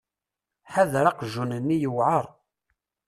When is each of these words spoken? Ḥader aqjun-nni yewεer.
Ḥader 0.71 1.05
aqjun-nni 1.11 1.77
yewεer. 1.81 2.25